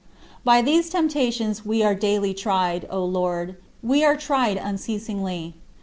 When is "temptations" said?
0.89-1.63